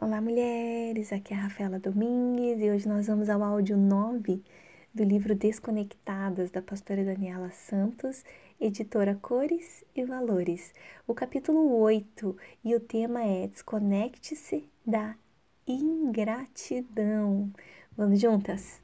Olá, 0.00 0.20
mulheres! 0.20 1.12
Aqui 1.12 1.34
é 1.34 1.36
a 1.36 1.40
Rafaela 1.40 1.80
Domingues 1.80 2.60
e 2.60 2.70
hoje 2.70 2.86
nós 2.86 3.08
vamos 3.08 3.28
ao 3.28 3.42
áudio 3.42 3.76
9 3.76 4.40
do 4.94 5.02
livro 5.02 5.34
Desconectadas, 5.34 6.52
da 6.52 6.62
pastora 6.62 7.04
Daniela 7.04 7.50
Santos, 7.50 8.24
editora 8.60 9.18
Cores 9.20 9.84
e 9.96 10.04
Valores. 10.04 10.72
O 11.04 11.14
capítulo 11.14 11.76
8 11.80 12.36
e 12.64 12.76
o 12.76 12.80
tema 12.80 13.24
é 13.24 13.48
Desconecte-se 13.48 14.70
da 14.86 15.16
ingratidão. 15.66 17.50
Vamos 17.96 18.20
juntas? 18.20 18.80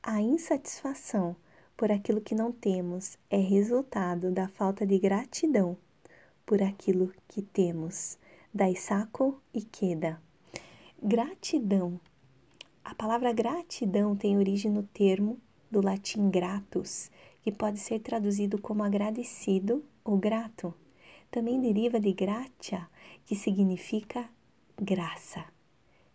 A 0.00 0.22
insatisfação 0.22 1.34
por 1.76 1.90
aquilo 1.90 2.20
que 2.20 2.36
não 2.36 2.52
temos 2.52 3.18
é 3.28 3.38
resultado 3.38 4.30
da 4.30 4.46
falta 4.46 4.86
de 4.86 4.96
gratidão 4.96 5.76
por 6.46 6.62
aquilo 6.62 7.12
que 7.26 7.42
temos. 7.42 8.16
Daisaku 8.54 9.42
Ikeda 9.52 10.24
Gratidão. 11.08 12.00
A 12.84 12.92
palavra 12.92 13.32
gratidão 13.32 14.16
tem 14.16 14.36
origem 14.36 14.72
no 14.72 14.82
termo 14.82 15.38
do 15.70 15.80
latim 15.80 16.28
gratus, 16.28 17.12
que 17.42 17.52
pode 17.52 17.78
ser 17.78 18.00
traduzido 18.00 18.60
como 18.60 18.82
agradecido 18.82 19.84
ou 20.04 20.18
grato. 20.18 20.74
Também 21.30 21.60
deriva 21.60 22.00
de 22.00 22.12
gratia, 22.12 22.88
que 23.24 23.36
significa 23.36 24.28
graça. 24.76 25.44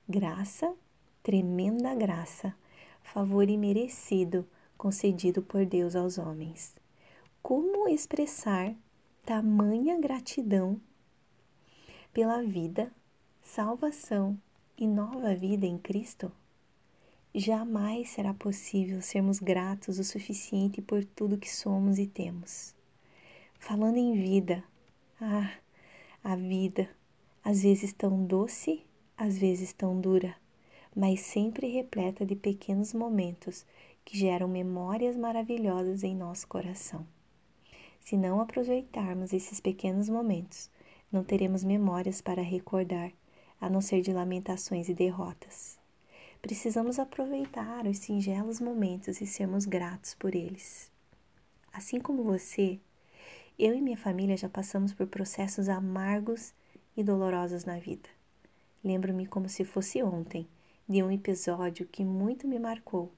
Graça, 0.10 0.76
tremenda 1.24 1.96
graça, 1.96 2.54
favor 3.02 3.50
imerecido 3.50 4.46
concedido 4.78 5.42
por 5.42 5.66
Deus 5.66 5.96
aos 5.96 6.18
homens. 6.18 6.76
Como 7.42 7.88
expressar 7.88 8.76
tamanha 9.26 9.98
gratidão 10.02 10.82
pela 12.12 12.44
vida, 12.44 12.92
salvação 13.42 14.38
e 14.78 14.88
nova 14.88 15.36
vida 15.36 15.66
em 15.66 15.78
Cristo, 15.78 16.32
jamais 17.34 18.10
será 18.10 18.34
possível 18.34 19.02
sermos 19.02 19.40
gratos 19.40 20.00
o 20.00 20.04
suficiente 20.04 20.82
por 20.82 21.04
tudo 21.04 21.38
que 21.38 21.50
somos 21.50 22.00
e 22.00 22.08
temos. 22.08 22.76
Falando 23.60 23.98
em 23.98 24.14
vida, 24.14 24.64
ah, 25.20 25.52
a 26.24 26.36
vida, 26.36 26.90
às 27.44 27.64
vezes 27.64 27.94
tão 27.94 28.26
doce, 28.26 28.84
às 29.18 29.38
vezes 29.38 29.72
tão 29.72 30.00
dura, 30.00 30.36
mas 30.96 31.22
sempre 31.22 31.68
repleta 31.68 32.26
de 32.26 32.36
pequenos 32.36 32.94
momentos 32.94 33.66
que 34.04 34.18
geram 34.18 34.48
memórias 34.48 35.16
maravilhosas 35.16 36.04
em 36.04 36.16
nosso 36.16 36.48
coração. 36.48 37.06
Se 38.00 38.18
não 38.18 38.42
aproveitarmos 38.42 39.32
esses 39.32 39.60
pequenos 39.60 40.10
momentos, 40.10 40.70
não 41.12 41.24
teremos 41.24 41.64
memórias 41.64 42.20
para 42.20 42.42
recordar 42.42 43.12
a 43.62 43.70
não 43.70 43.80
ser 43.80 44.02
de 44.02 44.12
lamentações 44.12 44.90
e 44.90 44.94
derrotas. 44.94 45.80
Precisamos 46.42 46.98
aproveitar 46.98 47.86
os 47.86 48.00
singelos 48.00 48.60
momentos 48.60 49.22
e 49.22 49.28
sermos 49.28 49.66
gratos 49.66 50.16
por 50.16 50.34
eles. 50.34 50.92
Assim 51.72 52.00
como 52.00 52.24
você, 52.24 52.80
eu 53.60 53.76
e 53.76 53.80
minha 53.80 53.96
família 53.96 54.36
já 54.36 54.50
passamos 54.50 54.92
por 54.92 55.06
processos 55.06 55.70
amargos 55.70 56.52
e 56.98 57.04
dolorosos 57.04 57.64
na 57.64 57.78
vida. 57.78 58.10
Lembro-me 58.84 59.28
como 59.28 59.48
se 59.48 59.64
fosse 59.64 60.02
ontem 60.02 60.48
de 60.90 61.04
um 61.04 61.12
episódio 61.12 61.86
que 61.86 62.04
muito 62.04 62.48
me 62.48 62.58
marcou, 62.58 63.12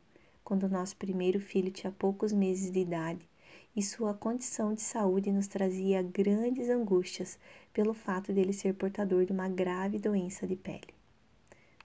quando 0.44 0.68
nosso 0.68 0.98
primeiro 0.98 1.40
filho 1.40 1.72
tinha 1.72 1.92
poucos 1.92 2.34
meses 2.34 2.70
de 2.70 2.80
idade 2.80 3.28
e 3.76 3.82
sua 3.82 4.14
condição 4.14 4.74
de 4.74 4.82
saúde 4.82 5.32
nos 5.32 5.48
trazia 5.48 6.02
grandes 6.02 6.70
angústias 6.70 7.40
pelo 7.74 7.94
fato 7.94 8.32
dele 8.32 8.54
ser 8.54 8.74
portador 8.76 9.26
de 9.26 9.32
uma 9.32 9.50
grave 9.50 9.98
doença 9.98 10.46
de 10.46 10.56
pele. 10.56 10.94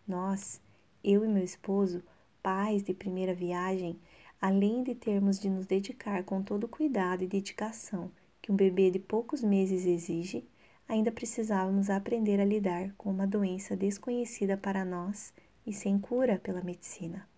Nós, 0.06 0.60
eu 1.02 1.24
e 1.24 1.28
meu 1.28 1.44
esposo, 1.44 2.02
pais 2.42 2.82
de 2.82 2.92
primeira 2.92 3.34
viagem, 3.34 3.98
além 4.40 4.82
de 4.82 4.94
termos 4.94 5.38
de 5.38 5.48
nos 5.48 5.66
dedicar 5.66 6.22
com 6.24 6.42
todo 6.42 6.64
o 6.64 6.68
cuidado 6.68 7.24
e 7.24 7.26
dedicação 7.26 8.10
que 8.40 8.52
um 8.52 8.56
bebê 8.56 8.90
de 8.90 8.98
poucos 8.98 9.42
meses 9.42 9.84
exige, 9.84 10.46
ainda 10.88 11.12
precisávamos 11.12 11.90
aprender 11.90 12.40
a 12.40 12.44
lidar 12.44 12.94
com 12.96 13.10
uma 13.10 13.26
doença 13.26 13.76
desconhecida 13.76 14.56
para 14.56 14.84
nós 14.84 15.32
e 15.66 15.72
sem 15.72 15.98
cura 15.98 16.38
pela 16.38 16.62
medicina. 16.62 17.28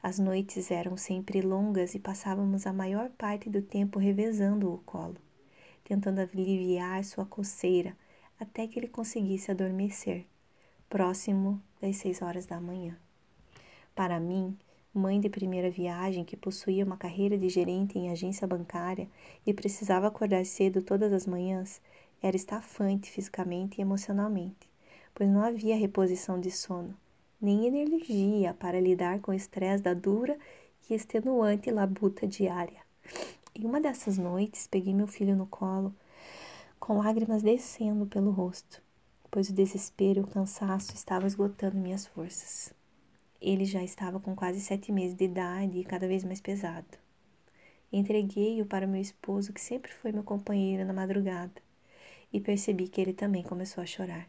As 0.00 0.16
noites 0.16 0.70
eram 0.70 0.96
sempre 0.96 1.40
longas 1.42 1.92
e 1.92 1.98
passávamos 1.98 2.68
a 2.68 2.72
maior 2.72 3.10
parte 3.10 3.50
do 3.50 3.60
tempo 3.60 3.98
revezando 3.98 4.72
o 4.72 4.78
colo, 4.78 5.16
tentando 5.82 6.20
aliviar 6.20 7.02
sua 7.02 7.26
coceira 7.26 7.96
até 8.38 8.68
que 8.68 8.78
ele 8.78 8.86
conseguisse 8.86 9.50
adormecer, 9.50 10.24
próximo 10.88 11.60
das 11.80 11.96
seis 11.96 12.22
horas 12.22 12.46
da 12.46 12.60
manhã. 12.60 12.96
Para 13.92 14.20
mim, 14.20 14.56
mãe 14.94 15.20
de 15.20 15.28
primeira 15.28 15.68
viagem 15.68 16.24
que 16.24 16.36
possuía 16.36 16.84
uma 16.84 16.96
carreira 16.96 17.36
de 17.36 17.48
gerente 17.48 17.98
em 17.98 18.08
agência 18.08 18.46
bancária 18.46 19.08
e 19.44 19.52
precisava 19.52 20.06
acordar 20.06 20.46
cedo 20.46 20.80
todas 20.80 21.12
as 21.12 21.26
manhãs, 21.26 21.82
era 22.22 22.36
estafante 22.36 23.10
fisicamente 23.10 23.78
e 23.78 23.82
emocionalmente, 23.82 24.70
pois 25.12 25.28
não 25.28 25.42
havia 25.42 25.76
reposição 25.76 26.40
de 26.40 26.52
sono 26.52 26.96
nem 27.40 27.66
energia 27.66 28.52
para 28.54 28.80
lidar 28.80 29.20
com 29.20 29.30
o 29.30 29.34
estresse 29.34 29.82
da 29.82 29.94
dura 29.94 30.36
e 30.88 30.94
extenuante 30.94 31.70
labuta 31.70 32.26
diária. 32.26 32.80
Em 33.54 33.64
uma 33.64 33.80
dessas 33.80 34.18
noites, 34.18 34.66
peguei 34.66 34.92
meu 34.92 35.06
filho 35.06 35.36
no 35.36 35.46
colo, 35.46 35.94
com 36.80 36.98
lágrimas 36.98 37.42
descendo 37.42 38.06
pelo 38.06 38.30
rosto, 38.30 38.82
pois 39.30 39.50
o 39.50 39.52
desespero 39.52 40.20
e 40.20 40.22
o 40.22 40.26
cansaço 40.26 40.94
estavam 40.94 41.26
esgotando 41.26 41.76
minhas 41.76 42.06
forças. 42.06 42.72
Ele 43.40 43.64
já 43.64 43.82
estava 43.82 44.18
com 44.18 44.34
quase 44.34 44.60
sete 44.60 44.90
meses 44.90 45.16
de 45.16 45.24
idade 45.24 45.78
e 45.78 45.84
cada 45.84 46.08
vez 46.08 46.24
mais 46.24 46.40
pesado. 46.40 46.98
Entreguei-o 47.92 48.66
para 48.66 48.86
meu 48.86 49.00
esposo, 49.00 49.52
que 49.52 49.60
sempre 49.60 49.92
foi 49.92 50.12
meu 50.12 50.22
companheiro 50.22 50.84
na 50.84 50.92
madrugada, 50.92 51.62
e 52.32 52.40
percebi 52.40 52.88
que 52.88 53.00
ele 53.00 53.12
também 53.12 53.42
começou 53.42 53.82
a 53.82 53.86
chorar. 53.86 54.28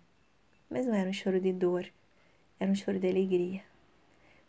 Mas 0.69 0.85
não 0.85 0.93
era 0.93 1.09
um 1.09 1.13
choro 1.13 1.41
de 1.41 1.51
dor, 1.51 1.91
era 2.59 2.71
um 2.71 2.75
choro 2.75 2.99
de 2.99 3.07
alegria. 3.07 3.63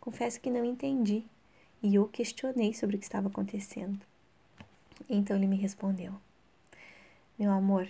Confesso 0.00 0.40
que 0.40 0.50
não 0.50 0.64
entendi 0.64 1.24
e 1.82 1.98
o 1.98 2.08
questionei 2.08 2.74
sobre 2.74 2.96
o 2.96 2.98
que 2.98 3.04
estava 3.04 3.28
acontecendo. 3.28 4.00
Então 5.08 5.36
ele 5.36 5.46
me 5.46 5.56
respondeu: 5.56 6.12
Meu 7.38 7.50
amor, 7.50 7.88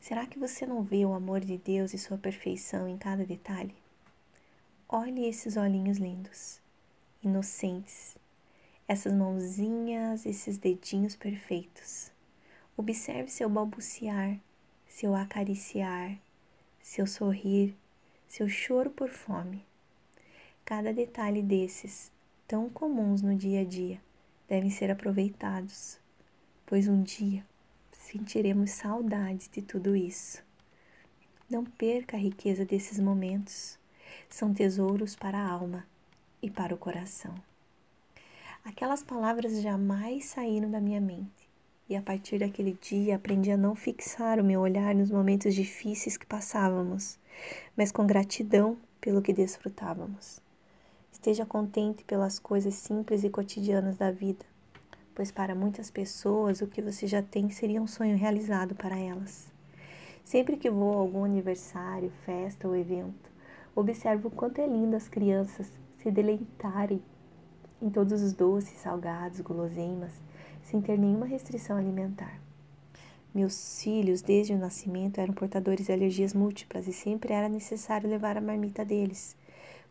será 0.00 0.26
que 0.26 0.38
você 0.38 0.66
não 0.66 0.82
vê 0.82 1.04
o 1.04 1.12
amor 1.12 1.40
de 1.40 1.58
Deus 1.58 1.92
e 1.92 1.98
sua 1.98 2.18
perfeição 2.18 2.88
em 2.88 2.96
cada 2.96 3.24
detalhe? 3.24 3.74
Olhe 4.88 5.26
esses 5.28 5.56
olhinhos 5.56 5.98
lindos, 5.98 6.60
inocentes, 7.22 8.16
essas 8.88 9.12
mãozinhas, 9.12 10.26
esses 10.26 10.58
dedinhos 10.58 11.14
perfeitos. 11.14 12.10
Observe 12.76 13.30
seu 13.30 13.48
balbuciar, 13.48 14.36
seu 14.88 15.14
acariciar, 15.14 16.18
seu 16.82 17.06
sorrir, 17.06 17.76
seu 18.30 18.48
choro 18.48 18.90
por 18.90 19.08
fome. 19.08 19.66
Cada 20.64 20.92
detalhe 20.92 21.42
desses, 21.42 22.12
tão 22.46 22.70
comuns 22.70 23.22
no 23.22 23.34
dia 23.34 23.62
a 23.62 23.64
dia, 23.64 24.00
devem 24.48 24.70
ser 24.70 24.88
aproveitados, 24.88 25.98
pois 26.64 26.86
um 26.86 27.02
dia 27.02 27.44
sentiremos 27.90 28.70
saudade 28.70 29.50
de 29.52 29.60
tudo 29.60 29.96
isso. 29.96 30.44
Não 31.50 31.64
perca 31.64 32.16
a 32.16 32.20
riqueza 32.20 32.64
desses 32.64 33.00
momentos, 33.00 33.76
são 34.28 34.54
tesouros 34.54 35.16
para 35.16 35.36
a 35.36 35.50
alma 35.50 35.84
e 36.40 36.48
para 36.48 36.72
o 36.72 36.78
coração. 36.78 37.34
Aquelas 38.64 39.02
palavras 39.02 39.60
jamais 39.60 40.26
saíram 40.26 40.70
da 40.70 40.80
minha 40.80 41.00
mente, 41.00 41.48
e 41.88 41.96
a 41.96 42.02
partir 42.02 42.38
daquele 42.38 42.78
dia 42.80 43.16
aprendi 43.16 43.50
a 43.50 43.56
não 43.56 43.74
fixar 43.74 44.38
o 44.38 44.44
meu 44.44 44.60
olhar 44.60 44.94
nos 44.94 45.10
momentos 45.10 45.52
difíceis 45.52 46.16
que 46.16 46.26
passávamos, 46.26 47.18
mas 47.76 47.92
com 47.92 48.06
gratidão 48.06 48.76
pelo 49.00 49.22
que 49.22 49.32
desfrutávamos. 49.32 50.40
Esteja 51.12 51.44
contente 51.44 52.04
pelas 52.04 52.38
coisas 52.38 52.74
simples 52.74 53.24
e 53.24 53.30
cotidianas 53.30 53.96
da 53.96 54.10
vida, 54.10 54.44
pois 55.14 55.30
para 55.30 55.54
muitas 55.54 55.90
pessoas 55.90 56.60
o 56.60 56.66
que 56.66 56.80
você 56.80 57.06
já 57.06 57.22
tem 57.22 57.50
seria 57.50 57.82
um 57.82 57.86
sonho 57.86 58.16
realizado 58.16 58.74
para 58.74 58.98
elas. 58.98 59.50
Sempre 60.24 60.56
que 60.56 60.70
vou 60.70 60.94
a 60.94 61.00
algum 61.00 61.24
aniversário, 61.24 62.12
festa 62.24 62.68
ou 62.68 62.76
evento, 62.76 63.30
observo 63.74 64.28
o 64.28 64.30
quanto 64.30 64.60
é 64.60 64.66
lindo 64.66 64.96
as 64.96 65.08
crianças 65.08 65.70
se 65.98 66.10
deleitarem 66.10 67.02
em 67.82 67.90
todos 67.90 68.22
os 68.22 68.32
doces, 68.32 68.78
salgados, 68.78 69.40
guloseimas 69.40 70.12
sem 70.62 70.80
ter 70.80 70.98
nenhuma 70.98 71.26
restrição 71.26 71.76
alimentar. 71.76 72.40
Meus 73.32 73.80
filhos, 73.80 74.22
desde 74.22 74.52
o 74.52 74.58
nascimento, 74.58 75.20
eram 75.20 75.32
portadores 75.32 75.86
de 75.86 75.92
alergias 75.92 76.34
múltiplas 76.34 76.88
e 76.88 76.92
sempre 76.92 77.32
era 77.32 77.48
necessário 77.48 78.10
levar 78.10 78.36
a 78.36 78.40
marmita 78.40 78.84
deles, 78.84 79.36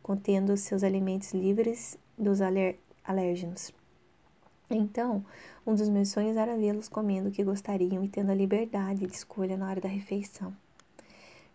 contendo 0.04 0.58
seus 0.58 0.84
alimentos 0.84 1.34
livres 1.34 1.98
dos 2.18 2.42
aler 2.42 2.78
alérgenos. 3.02 3.74
Então, 4.70 5.26
um 5.66 5.74
dos 5.74 5.88
meus 5.88 6.10
sonhos 6.10 6.36
era 6.36 6.58
vê-los 6.58 6.90
comendo 6.90 7.30
o 7.30 7.32
que 7.32 7.44
gostariam 7.44 8.04
e 8.04 8.10
tendo 8.10 8.30
a 8.30 8.36
liberdade 8.36 9.08
de 9.08 9.14
escolha 9.14 9.56
na 9.56 9.70
hora 9.70 9.80
da 9.80 9.88
refeição. 9.88 10.54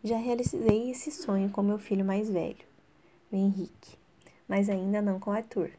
Já 0.02 0.16
realizei 0.16 0.90
esse 0.90 1.10
sonho 1.10 1.50
com 1.50 1.62
meu 1.62 1.78
filho 1.78 2.04
mais 2.04 2.31
velho, 2.31 2.64
o 3.31 3.36
Henrique, 3.36 3.96
mas 4.48 4.70
ainda 4.70 5.02
não 5.02 5.20
com 5.20 5.31
Arthur. 5.31 5.70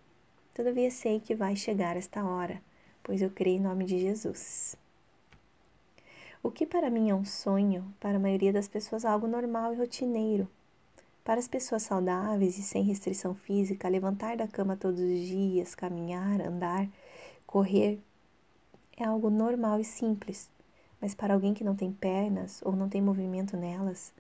Todavia 0.54 0.92
sei 0.92 1.20
que 1.20 1.34
vai 1.34 1.56
chegar 1.56 1.98
esta 1.98 2.24
hora, 2.24 2.62
pois 3.04 3.22
eu 3.22 3.30
creio 3.30 3.58
em 3.58 3.62
nome 3.62 3.86
de 3.86 4.00
Jesus. 4.00 4.78
O 6.46 6.52
que 6.52 6.64
para 6.64 6.92
mim 6.92 7.10
é 7.10 7.16
um 7.16 7.26
sonho, 7.26 7.92
para 8.00 8.18
a 8.18 8.20
maioria 8.20 8.54
das 8.54 8.68
pessoas 8.68 9.04
é 9.04 9.08
algo 9.08 9.26
normal 9.26 9.74
e 9.74 9.78
rotineiro. 9.78 10.48
Para 11.24 11.40
as 11.40 11.48
pessoas 11.48 11.82
saudáveis 11.82 12.60
e 12.60 12.62
sem 12.62 12.84
restrição 12.84 13.34
física, 13.34 13.90
levantar 13.90 14.38
da 14.38 14.48
cama 14.48 14.78
todos 14.78 15.00
os 15.00 15.20
dias, 15.22 15.74
caminhar, 15.74 16.40
andar, 16.40 16.88
correr 17.48 18.00
é 18.96 19.04
algo 19.04 19.32
normal 19.32 19.80
e 19.80 19.84
simples. 19.84 20.48
Mas 21.02 21.16
para 21.16 21.34
alguém 21.34 21.52
que 21.52 21.64
não 21.64 21.76
tem 21.76 21.92
pernas 21.92 22.62
ou 22.64 22.76
não 22.76 22.88
tem 22.88 23.02
movimento 23.02 23.58
nelas, 23.58 24.14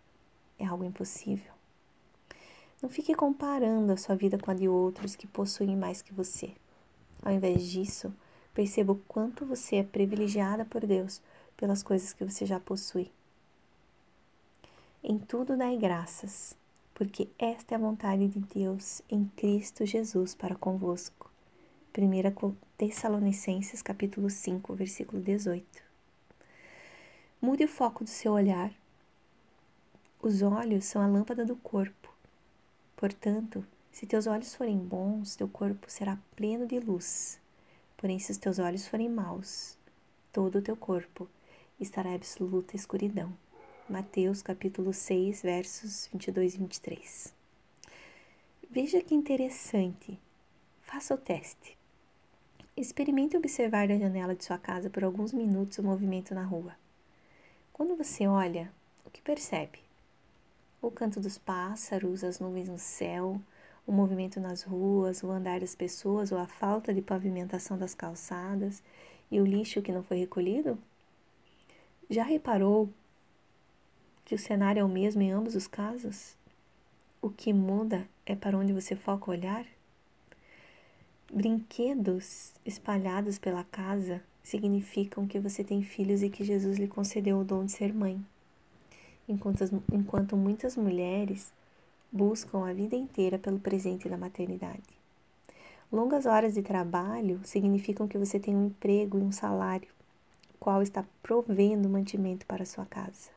é 0.57 0.65
algo 0.65 0.83
impossível. 0.83 1.53
Não 2.81 2.89
fique 2.89 3.13
comparando 3.13 3.93
a 3.93 3.97
sua 3.97 4.15
vida 4.15 4.39
com 4.39 4.49
a 4.49 4.55
de 4.55 4.67
outros 4.67 5.15
que 5.15 5.27
possuem 5.27 5.77
mais 5.77 6.01
que 6.01 6.11
você. 6.11 6.53
Ao 7.21 7.31
invés 7.31 7.61
disso, 7.69 8.11
perceba 8.51 8.93
o 8.93 9.01
quanto 9.07 9.45
você 9.45 9.75
é 9.75 9.83
privilegiada 9.83 10.65
por 10.65 10.87
Deus 10.87 11.21
pelas 11.57 11.83
coisas 11.83 12.13
que 12.13 12.25
você 12.25 12.45
já 12.45 12.59
possui. 12.59 13.11
Em 15.03 15.17
tudo 15.19 15.55
dai 15.55 15.77
graças, 15.77 16.55
porque 16.93 17.27
esta 17.37 17.73
é 17.73 17.77
a 17.77 17.79
vontade 17.79 18.27
de 18.27 18.39
Deus 18.39 19.01
em 19.09 19.25
Cristo 19.35 19.85
Jesus 19.85 20.33
para 20.33 20.55
convosco. 20.55 21.29
1 21.97 22.55
Tessalonicenses 22.77 23.81
capítulo 23.81 24.29
5, 24.29 24.73
versículo 24.73 25.21
18. 25.21 25.65
Mude 27.41 27.65
o 27.65 27.67
foco 27.67 28.03
do 28.03 28.09
seu 28.09 28.33
olhar. 28.33 28.71
Os 30.21 30.41
olhos 30.41 30.85
são 30.85 31.01
a 31.01 31.07
lâmpada 31.07 31.45
do 31.45 31.55
corpo. 31.55 32.13
Portanto, 32.97 33.65
se 33.91 34.05
teus 34.05 34.25
olhos 34.27 34.55
forem 34.55 34.77
bons, 34.77 35.35
teu 35.35 35.47
corpo 35.47 35.89
será 35.89 36.17
pleno 36.35 36.65
de 36.65 36.79
luz. 36.79 37.39
Porém, 37.95 38.19
se 38.19 38.31
os 38.31 38.37
teus 38.37 38.59
olhos 38.59 38.87
forem 38.87 39.07
maus, 39.07 39.77
todo 40.33 40.57
o 40.57 40.61
teu 40.61 40.75
corpo 40.75 41.29
estará 41.79 42.13
absoluta 42.13 42.75
escuridão. 42.75 43.33
Mateus 43.89 44.41
capítulo 44.41 44.93
6, 44.93 45.41
versos 45.41 46.07
22 46.11 46.55
e 46.55 46.57
23. 46.57 47.33
Veja 48.69 49.01
que 49.01 49.13
interessante. 49.13 50.17
Faça 50.81 51.13
o 51.13 51.17
teste. 51.17 51.77
Experimente 52.77 53.37
observar 53.37 53.87
da 53.87 53.97
janela 53.97 54.35
de 54.35 54.43
sua 54.43 54.57
casa 54.57 54.89
por 54.89 55.03
alguns 55.03 55.33
minutos 55.33 55.77
o 55.77 55.83
movimento 55.83 56.33
na 56.33 56.43
rua. 56.43 56.75
Quando 57.73 57.95
você 57.95 58.25
olha, 58.25 58.71
o 59.05 59.09
que 59.09 59.21
percebe? 59.21 59.79
O 60.81 60.89
canto 60.89 61.19
dos 61.19 61.37
pássaros, 61.37 62.23
as 62.23 62.39
nuvens 62.39 62.69
no 62.69 62.79
céu, 62.79 63.39
o 63.85 63.91
movimento 63.91 64.39
nas 64.39 64.63
ruas, 64.63 65.23
o 65.23 65.29
andar 65.29 65.59
das 65.59 65.75
pessoas 65.75 66.31
ou 66.31 66.37
a 66.37 66.47
falta 66.47 66.93
de 66.93 67.01
pavimentação 67.01 67.77
das 67.77 67.93
calçadas 67.93 68.81
e 69.29 69.41
o 69.41 69.45
lixo 69.45 69.81
que 69.81 69.91
não 69.91 70.03
foi 70.03 70.17
recolhido? 70.17 70.77
Já 72.07 72.23
reparou 72.23 72.87
que 74.23 74.35
o 74.35 74.37
cenário 74.37 74.79
é 74.79 74.83
o 74.83 74.87
mesmo 74.87 75.23
em 75.23 75.31
ambos 75.31 75.55
os 75.55 75.65
casos? 75.65 76.35
O 77.19 77.31
que 77.31 77.51
muda 77.51 78.07
é 78.27 78.35
para 78.35 78.55
onde 78.55 78.71
você 78.71 78.95
foca 78.95 79.31
o 79.31 79.33
olhar? 79.33 79.65
Brinquedos 81.33 82.53
espalhados 82.63 83.39
pela 83.39 83.63
casa 83.63 84.21
significam 84.43 85.25
que 85.25 85.39
você 85.39 85.63
tem 85.63 85.81
filhos 85.81 86.21
e 86.21 86.29
que 86.29 86.43
Jesus 86.43 86.77
lhe 86.77 86.87
concedeu 86.87 87.39
o 87.39 87.43
dom 87.43 87.65
de 87.65 87.71
ser 87.71 87.91
mãe. 87.91 88.23
Enquanto, 89.27 89.63
enquanto 89.91 90.37
muitas 90.37 90.77
mulheres 90.77 91.51
buscam 92.11 92.69
a 92.69 92.73
vida 92.73 92.95
inteira 92.95 93.39
pelo 93.39 93.59
presente 93.59 94.07
da 94.07 94.15
maternidade. 94.15 94.83
Longas 95.91 96.27
horas 96.27 96.53
de 96.53 96.61
trabalho 96.61 97.41
significam 97.43 98.07
que 98.07 98.17
você 98.19 98.39
tem 98.39 98.55
um 98.55 98.67
emprego 98.67 99.17
e 99.17 99.23
um 99.23 99.31
salário 99.31 99.94
qual 100.65 100.81
está 100.81 101.05
provendo 101.21 101.87
mantimento 101.87 102.43
para 102.47 102.65
sua 102.65 102.87
casa. 102.87 103.29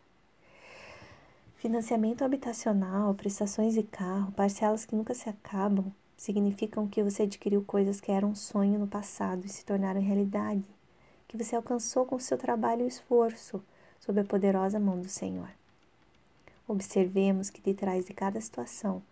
Financiamento 1.58 2.25
habitacional, 2.25 3.12
prestações 3.12 3.75
de 3.75 3.82
carro, 3.82 4.32
parcelas 4.32 4.86
que 4.86 4.96
nunca 4.96 5.12
se 5.12 5.28
acabam, 5.28 5.92
significam 6.16 6.88
que 6.88 7.02
você 7.02 7.25
adquiriu 7.25 7.62
coisas 7.62 8.00
que 8.00 8.10
eram 8.10 8.30
um 8.30 8.34
sonho 8.34 8.78
no 8.78 8.86
passado 8.86 9.44
e 9.44 9.48
se 9.50 9.62
tornaram 9.62 10.00
realidade, 10.00 10.64
que 11.28 11.36
você 11.36 11.54
alcançou 11.54 12.06
com 12.06 12.19
seu 12.19 12.38
trabalho 12.38 12.86
e 12.86 12.88
esforço, 12.88 13.62
sob 14.00 14.19
a 14.19 14.24
poderosa 14.24 14.81
mão 14.81 14.98
do 14.98 15.08
Senhor. 15.10 15.50
Observemos 16.66 17.50
que 17.50 17.60
de 17.60 17.74
trás 17.74 18.06
de 18.06 18.14
cada 18.14 18.40
situação 18.40 19.02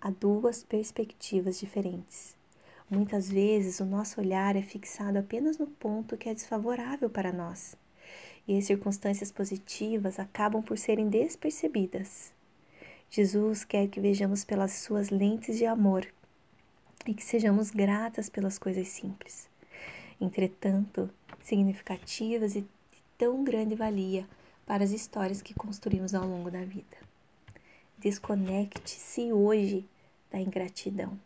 há 0.00 0.10
duas 0.10 0.62
perspectivas 0.62 1.58
diferentes. 1.58 2.36
Muitas 2.90 3.30
vezes 3.30 3.80
o 3.80 3.84
nosso 3.86 4.20
olhar 4.20 4.56
é 4.56 4.60
fixado 4.60 5.18
apenas 5.18 5.56
no 5.56 5.66
ponto 5.66 6.18
que 6.18 6.28
é 6.28 6.34
desfavorável 6.34 7.08
para 7.08 7.32
nós, 7.32 7.74
e 8.46 8.58
as 8.58 8.66
circunstâncias 8.66 9.32
positivas 9.32 10.18
acabam 10.18 10.62
por 10.62 10.76
serem 10.76 11.08
despercebidas. 11.08 12.30
Jesus 13.08 13.64
quer 13.64 13.88
que 13.88 14.00
vejamos 14.00 14.44
pelas 14.44 14.72
suas 14.72 15.08
lentes 15.08 15.56
de 15.56 15.64
amor 15.64 16.06
e 17.06 17.14
que 17.14 17.24
sejamos 17.24 17.70
gratas 17.70 18.28
pelas 18.28 18.58
coisas 18.58 18.88
simples, 18.88 19.48
entretanto, 20.20 21.08
significativas 21.42 22.54
e 22.54 22.60
de 22.60 22.68
tão 23.16 23.42
grande 23.44 23.74
valia 23.74 24.28
para 24.66 24.84
as 24.84 24.90
histórias 24.90 25.40
que 25.40 25.54
construímos 25.54 26.14
ao 26.14 26.26
longo 26.26 26.50
da 26.50 26.64
vida. 26.64 26.98
Desconecte-se 27.96 29.32
hoje 29.32 29.88
da 30.30 30.38
ingratidão 30.38 31.18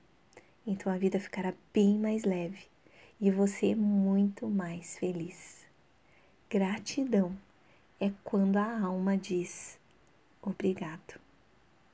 então 0.69 0.93
a 0.93 0.99
vida 0.99 1.19
ficará 1.19 1.55
bem 1.73 1.99
mais 1.99 2.25
leve 2.25 2.67
e 3.19 3.31
você 3.31 3.75
muito 3.75 4.47
mais 4.47 4.99
feliz. 4.99 5.67
Gratidão 6.51 7.35
é 7.99 8.13
quando 8.23 8.59
a 8.59 8.81
alma 8.81 9.17
diz 9.17 9.79
obrigado. 10.43 11.19